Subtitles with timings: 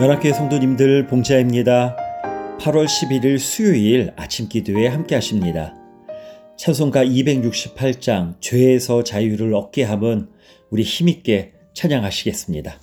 [0.00, 1.94] 연합교회 성도님들 봉자입니다.
[2.58, 5.74] 8월 11일 수요일 아침 기도에 함께 하십니다.
[6.56, 10.30] 찬송가 268장 죄에서 자유를 얻게 함은
[10.70, 12.80] 우리 힘있게 찬양하시겠습니다.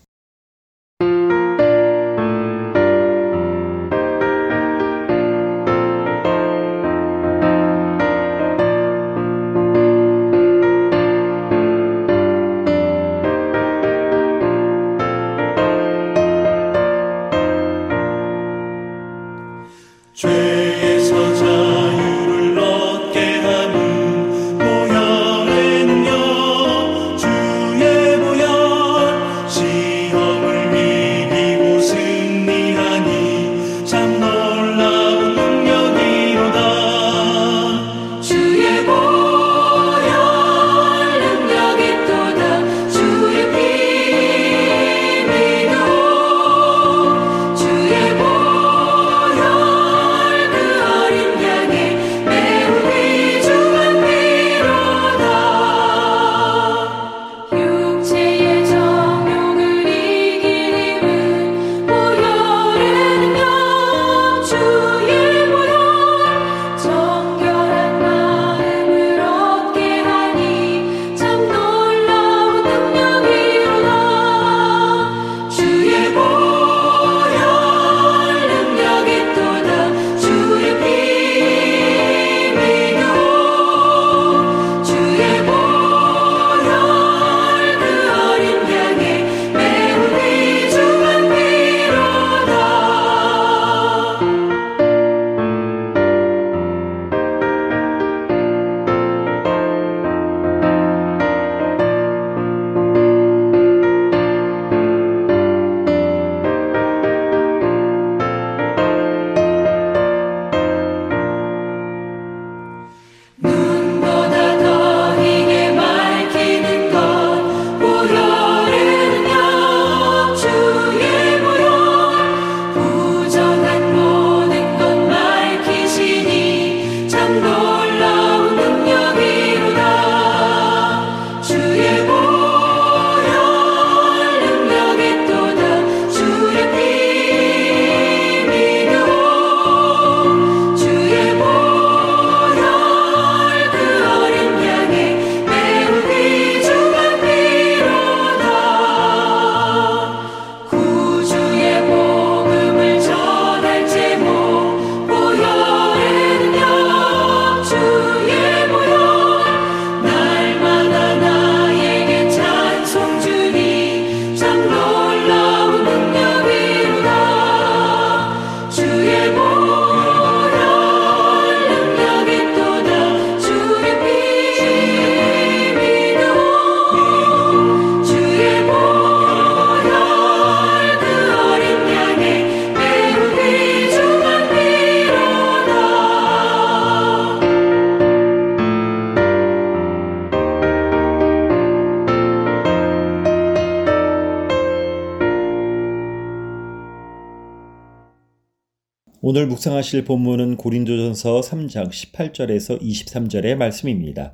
[199.37, 204.33] 오늘 묵상하실 본문은 고린도전서 3장 18절에서 23절의 말씀입니다.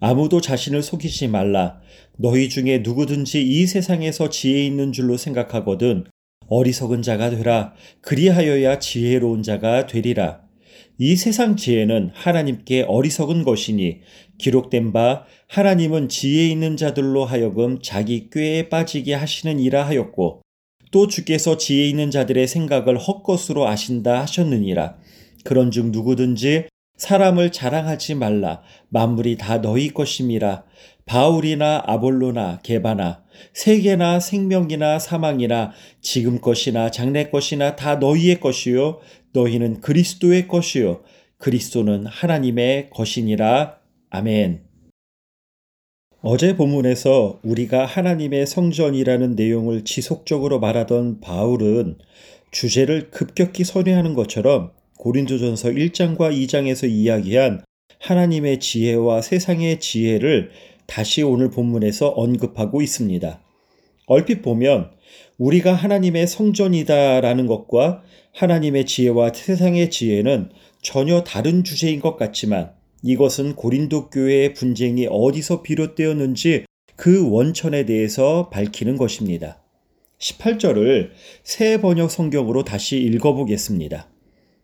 [0.00, 1.78] 아무도 자신을 속이지 말라.
[2.16, 6.04] 너희 중에 누구든지 이 세상에서 지혜 있는 줄로 생각하거든
[6.46, 7.74] 어리석은 자가 되라.
[8.00, 10.40] 그리하여야 지혜로운 자가 되리라.
[10.96, 13.98] 이 세상 지혜는 하나님께 어리석은 것이니
[14.38, 20.40] 기록된 바 하나님은 지혜 있는 자들로 하여금 자기 꾀에 빠지게 하시는 이라 하였고
[20.90, 24.96] 또 주께서 지혜 있는 자들의 생각을 헛것으로 아신다 하셨느니라.
[25.44, 28.62] 그런즉 누구든지 사람을 자랑하지 말라.
[28.88, 30.64] 만물이 다 너희 것임이라.
[31.06, 33.22] 바울이나 아볼로나 게바나
[33.54, 39.00] 세계나 생명이나 사망이나 지금 것이나 장래 것이나 다 너희의 것이요
[39.32, 41.02] 너희는 그리스도의 것이요
[41.38, 43.78] 그리스도는 하나님의 것이니라.
[44.10, 44.67] 아멘.
[46.20, 51.96] 어제 본문에서 우리가 하나님의 성전이라는 내용을 지속적으로 말하던 바울은
[52.50, 57.62] 주제를 급격히 선회하는 것처럼 고린도전서 1장과 2장에서 이야기한
[58.00, 60.50] 하나님의 지혜와 세상의 지혜를
[60.86, 63.40] 다시 오늘 본문에서 언급하고 있습니다.
[64.06, 64.90] 얼핏 보면
[65.36, 68.02] 우리가 하나님의 성전이다라는 것과
[68.34, 70.50] 하나님의 지혜와 세상의 지혜는
[70.82, 72.72] 전혀 다른 주제인 것 같지만
[73.02, 76.64] 이것은 고린도 교회의 분쟁이 어디서 비롯되었는지
[76.96, 79.62] 그 원천에 대해서 밝히는 것입니다.
[80.18, 81.10] 18절을
[81.44, 84.08] 새 번역 성경으로 다시 읽어보겠습니다.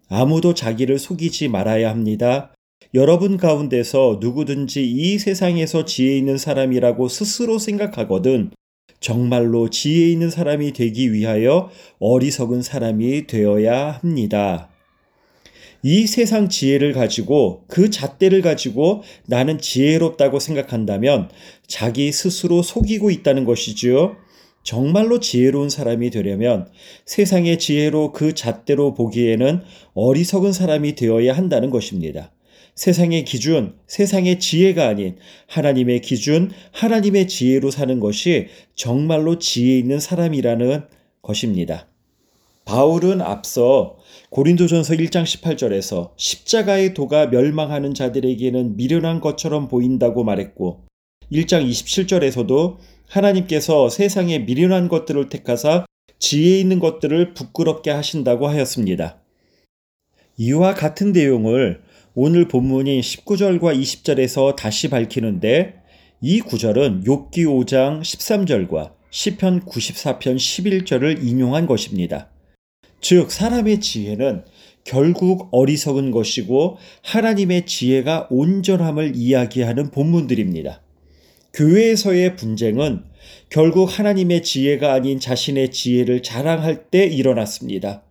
[0.09, 2.53] 아무도 자기를 속이지 말아야 합니다.
[2.93, 8.51] 여러분 가운데서 누구든지 이 세상에서 지혜 있는 사람이라고 스스로 생각하거든
[9.01, 14.71] 정말로 지혜 있는 사람이 되기 위하여 어리석은 사람이 되어야 합니다.
[15.87, 21.29] 이 세상 지혜를 가지고 그 잣대를 가지고 나는 지혜롭다고 생각한다면
[21.67, 24.17] 자기 스스로 속이고 있다는 것이지요.
[24.63, 26.69] 정말로 지혜로운 사람이 되려면
[27.05, 29.61] 세상의 지혜로 그 잣대로 보기에는
[29.93, 32.33] 어리석은 사람이 되어야 한다는 것입니다.
[32.75, 35.17] 세상의 기준, 세상의 지혜가 아닌
[35.49, 40.85] 하나님의 기준, 하나님의 지혜로 사는 것이 정말로 지혜 있는 사람이라는
[41.21, 41.89] 것입니다.
[42.64, 43.99] 바울은 앞서
[44.31, 50.84] 고린도전서 1장 18절에서 십자가의 도가 멸망하는 자들에게는 미련한 것처럼 보인다고 말했고
[51.31, 52.76] 1장 27절에서도
[53.08, 55.84] 하나님께서 세상에 미련한 것들을 택하사
[56.19, 59.20] 지혜 있는 것들을 부끄럽게 하신다고 하였습니다.
[60.38, 61.82] 이와 같은 내용을
[62.14, 65.75] 오늘 본문인 19절과 20절에서 다시 밝히는데
[66.20, 72.31] 이 구절은 욥기 5장 13절과 시편 94편 11절을 인용한 것입니다.
[73.05, 74.47] 즉 사람의 지혜는
[74.83, 80.81] 결국 어리석은 것이고 하나님의 지혜가 온전함을 이야기하는 본문들입니다.
[81.53, 83.05] 교회에서의 분쟁은
[83.51, 88.05] 결국 하나님의 지혜가 아닌 자신의 지혜를 자랑할 때 일어났습니다.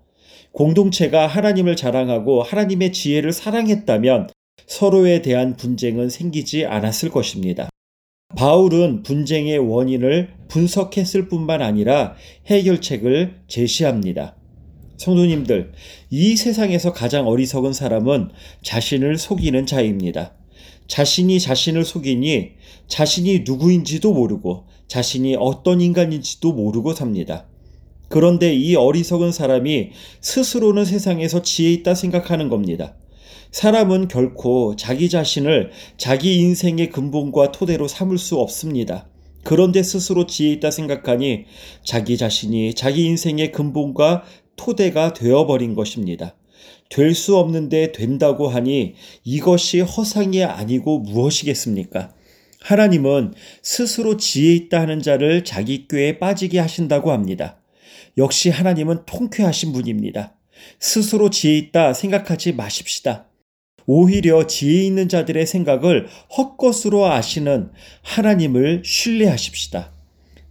[0.52, 4.30] 공동체가 하나님을 자랑하고 하나님의 지혜를 사랑했다면
[4.68, 7.68] 서로에 대한 분쟁은 생기지 않았을 것입니다.
[8.38, 12.14] 바울은 분쟁의 원인을 분석했을 뿐만 아니라
[12.46, 14.36] 해결책을 제시합니다.
[15.04, 15.74] 성도님들,
[16.12, 18.30] 이 세상에서 가장 어리석은 사람은
[18.62, 20.34] 자신을 속이는 자입니다.
[20.88, 22.52] 자신이 자신을 속이니
[22.88, 27.48] 자신이 누구인지도 모르고 자신이 어떤 인간인지도 모르고 삽니다.
[28.08, 29.90] 그런데 이 어리석은 사람이
[30.22, 32.96] 스스로는 세상에서 지혜 있다 생각하는 겁니다.
[33.52, 39.08] 사람은 결코 자기 자신을 자기 인생의 근본과 토대로 삼을 수 없습니다.
[39.44, 41.46] 그런데 스스로 지혜 있다 생각하니
[41.84, 44.24] 자기 자신이 자기 인생의 근본과
[44.56, 46.36] 토대가 되어버린 것입니다.
[46.90, 52.14] 될 수 없는데 된다고 하니 이것이 허상이 아니고 무엇이겠습니까?
[52.62, 57.60] 하나님은 스스로 지혜 있다 하는 자를 자기 꾀에 빠지게 하신다고 합니다.
[58.18, 60.36] 역시 하나님은 통쾌하신 분입니다.
[60.80, 63.28] 스스로 지혜 있다 생각하지 마십시다.
[63.86, 66.08] 오히려 지혜 있는 자들의 생각을
[66.38, 67.72] 헛것으로 아시는
[68.02, 69.93] 하나님을 신뢰하십시다.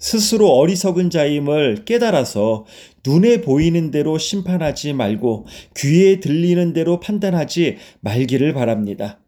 [0.03, 2.65] 스스로 어리석은 자임을 깨달아서
[3.07, 5.47] 눈에 보이는 대로 심판하지 말고
[5.77, 9.21] 귀에 들리는 대로 판단하지 말기를 바랍니다.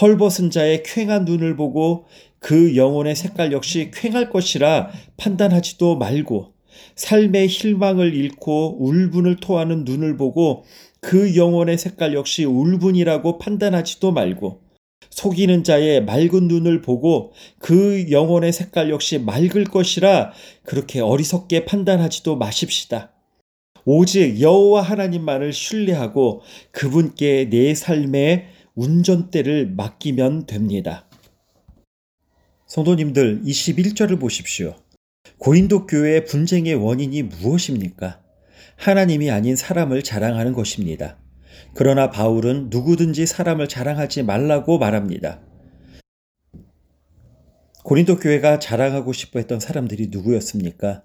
[0.00, 2.06] 헐벗은 자의 쾌한 눈을 보고
[2.38, 6.54] 그 영혼의 색깔 역시 쾌할 것이라 판단하지도 말고
[6.94, 10.64] 삶의 희망을 잃고 울분을 토하는 눈을 보고
[11.00, 14.65] 그 영혼의 색깔 역시 울분이라고 판단하지도 말고
[15.16, 20.32] 속이는 자의 맑은 눈을 보고 그 영혼의 색깔 역시 맑을 것이라
[20.62, 23.12] 그렇게 어리석게 판단하지도 마십시다.
[23.86, 31.08] 오직 여호와 하나님만을 신뢰하고 그분께 내 삶의 운전대를 맡기면 됩니다.
[32.66, 34.74] 성도님들 21절을 보십시오.
[35.38, 38.20] 고린도 교회의 분쟁의 원인이 무엇입니까?
[38.76, 41.16] 하나님이 아닌 사람을 자랑하는 것입니다.
[41.76, 45.42] 그러나 바울은 누구든지 사람을 자랑하지 말라고 말합니다.
[47.84, 51.02] 고린도 교회가 자랑하고 싶어 했던 사람들이 누구였습니까?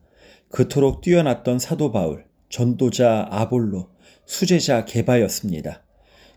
[0.49, 3.89] 그토록 뛰어났던 사도 바울, 전도자 아볼로,
[4.25, 5.83] 수제자 게바였습니다.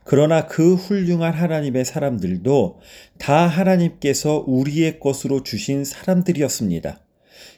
[0.03, 2.81] 그러나 그 훌륭한 하나님의 사람들도
[3.19, 7.01] 다 하나님께서 우리의 것으로 주신 사람들이었습니다.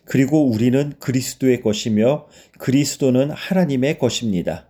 [0.04, 2.26] 그리고 우리는 그리스도의 것이며
[2.58, 4.68] 그리스도는 하나님의 것입니다.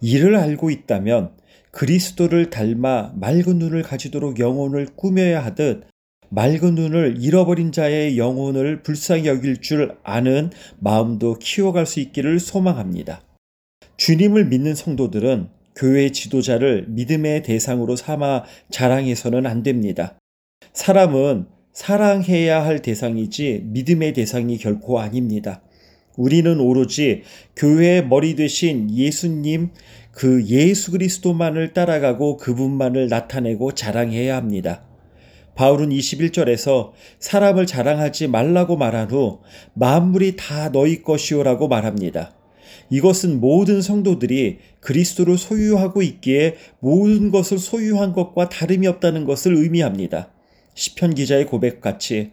[0.00, 1.43] 이를 알고 있다면
[1.74, 5.84] 그리스도를 닮아 맑은 눈을 가지도록 영혼을 꾸며야 하듯
[6.30, 13.22] 맑은 눈을 잃어버린 자의 영혼을 불쌍히 여길 줄 아는 마음도 키워갈 수 있기를 소망합니다.
[13.96, 20.16] 주님을 믿는 성도들은 교회 지도자를 믿음의 대상으로 삼아 자랑해서는 안 됩니다.
[20.72, 25.60] 사람은 사랑해야 할 대상이지 믿음의 대상이 결코 아닙니다.
[26.16, 27.22] 우리는 오로지
[27.56, 29.70] 교회의 머리 되신 예수님
[30.14, 34.82] 그 예수 그리스도만을 따라가고 그분만을 나타내고 자랑해야 합니다.
[35.54, 39.40] 바울은 21절에서 사람을 자랑하지 말라고 말한 후
[39.74, 42.34] 만물이 다 너희 것이오라고 말합니다.
[42.90, 50.30] 이것은 모든 성도들이 그리스도를 소유하고 있기에 모든 것을 소유한 것과 다름이 없다는 것을 의미합니다.
[50.74, 52.32] 시편 기자의 고백같이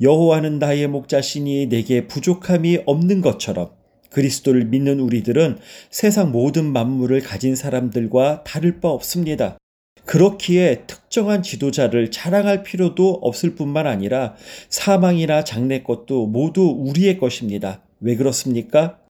[0.00, 3.77] 여호와는 나의 목자시니 내게 부족함이 없는 것처럼
[4.10, 5.58] 그리스도를 믿는 우리들은
[5.90, 9.58] 세상 모든 만물을 가진 사람들과 다를 바 없습니다.
[10.04, 14.34] 그렇기에 특정한 지도자를 자랑할 필요도 없을 뿐만 아니라
[14.70, 17.82] 사망이나 장래 것도 모두 우리의 것입니다.
[18.00, 19.00] 왜 그렇습니까?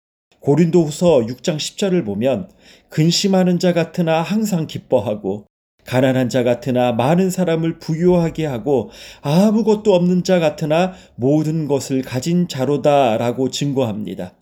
[0.40, 2.49] 고린도후서 6장 10절을 보면
[2.88, 5.47] 근심하는 자 같으나 항상 기뻐하고
[5.85, 8.90] 가난한 자 같으나 많은 사람을 부유하게 하고
[9.23, 14.33] 아무것도 없는 자 같으나 모든 것을 가진 자로다라고 증거합니다.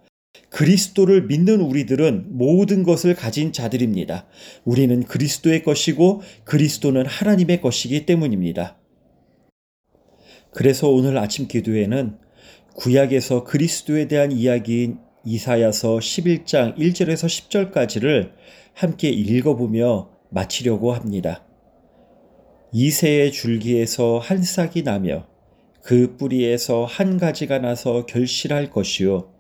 [0.56, 4.25] 그리스도를 믿는 우리들은 모든 것을 가진 자들입니다.
[4.64, 8.78] 우리는 그리스도의 것이고 그리스도는 하나님의 것이기 때문입니다.
[10.54, 12.16] 그래서 오늘 아침 기도에는
[12.75, 14.96] 구약에서 그리스도에 대한 이야기인
[15.26, 17.26] 이사야서 11장 1절에서
[17.70, 18.32] 10절까지를
[18.72, 21.44] 함께 읽어보며 마치려고 합니다.
[22.72, 25.26] 이새의 줄기에서 한 싹이 나며
[25.82, 29.36] 그 뿌리에서 한 가지가 나서 결실할 것이요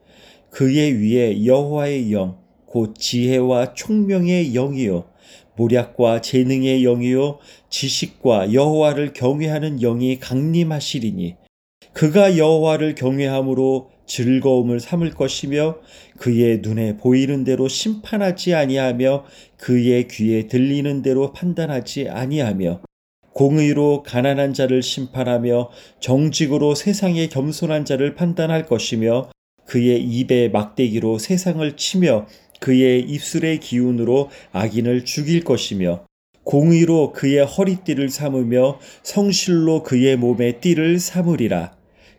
[0.50, 5.08] 그의 위에 여호와의 영, 곧 지혜와 총명의 영이요
[5.56, 7.38] 모략과 재능의 영이요
[7.70, 11.36] 지식과 여호와를 경외하는 영이 강림하시리니
[11.92, 15.78] 그가 여호와를 경외함으로 즐거움을 삼을 것이며
[16.18, 19.24] 그의 눈에 보이는 대로 심판하지 아니하며
[19.56, 22.82] 그의 귀에 들리는 대로 판단하지 아니하며
[23.32, 29.30] 공의로 가난한 자를 심판하며 정직으로 세상의 겸손한 자를 판단할 것이며
[29.66, 32.26] 그의 입에 막대기로 세상을 치며
[32.60, 36.06] 그의 입술의 기운으로 악인을 죽일 것이며
[36.44, 41.75] 공의로 그의 허리띠를 삼으며 성실로 그의 몸에 띠를 삼으리라.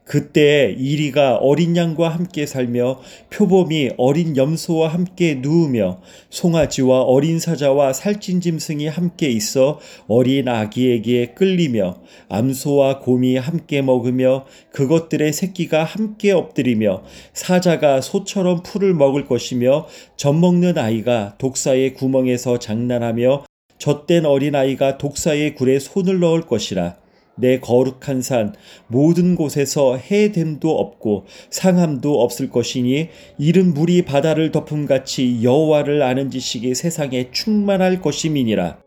[0.08, 6.00] 그때 이리가 어린 양과 함께 살며 표범이 어린 염소와 함께 누우며
[6.30, 11.98] 송아지와 어린 사자와 살찐 짐승이 함께 있어 어린 아기에게 끌리며
[12.30, 20.78] 암소와 곰이 함께 먹으며 그것들의 새끼가 함께 엎드리며 사자가 소처럼 풀을 먹을 것이며 젖 먹는
[20.78, 23.44] 아이가 독사의 구멍에서 장난하며
[23.78, 26.96] 젖된 어린아이가 독사의 굴에 손을 넣을 것이라.
[27.38, 28.54] 내 거룩한 산
[28.88, 36.76] 모든 곳에서 해됨도 없고 상함도 없을 것이니 이른 물이 바다를 덮음 같이 여호와를 아는 지식이
[36.76, 38.80] 세상에 충만할 것임이니라.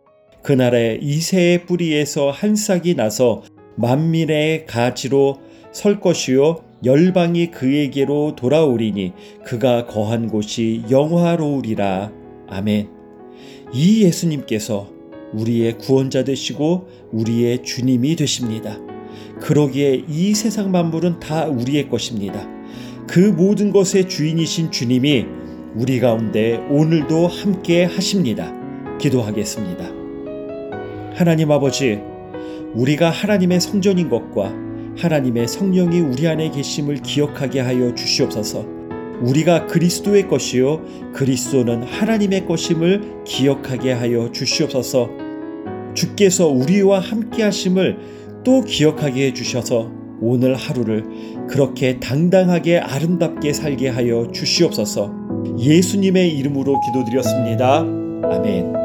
[0.42, 3.42] 그날에 이새의 뿌리에서 한 싹이 나서
[3.76, 5.38] 만민의 가지로
[5.72, 9.12] 설 것이요 열방이 그에게로 돌아오리니
[9.44, 12.12] 그가 거한 곳이 영화로우리라.
[12.48, 12.88] 아멘.
[13.72, 14.99] 이 예수님께서
[15.32, 18.78] 우리의 구원자 되시고 우리의 주님이 되십니다.
[19.40, 22.46] 그러기에 이 세상 만물은 다 우리의 것입니다.
[23.06, 25.26] 그 모든 것의 주인이신 주님이
[25.74, 28.52] 우리 가운데 오늘도 함께 하십니다.
[28.98, 29.84] 기도하겠습니다.
[31.14, 32.00] 하나님 아버지,
[32.74, 34.54] 우리가 하나님의 성전인 것과
[34.96, 38.66] 하나님의 성령이 우리 안에 계심을 기억하게 하여 주시옵소서.
[39.22, 45.10] 우리가 그리스도의 것이요 그리스도는 하나님의 것임을 기억하게 하여 주시옵소서.
[45.94, 47.98] 주께서 우리와 함께 하심을
[48.44, 51.04] 또 기억하게 해 주셔서 오늘 하루를
[51.48, 55.12] 그렇게 당당하게 아름답게 살게 하여 주시옵소서.
[55.58, 57.78] 예수님의 이름으로 기도드렸습니다.
[57.80, 58.79] 아멘.